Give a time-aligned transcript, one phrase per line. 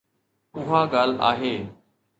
[0.59, 1.55] اها ڳالهه آهي.